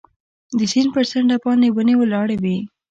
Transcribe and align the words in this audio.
د 0.57 0.59
سیند 0.71 0.89
پر 0.95 1.03
څنډه 1.11 1.35
باندې 1.43 1.67
ونې 1.75 1.95
ولاړې 1.97 2.37
وې. 2.43 2.57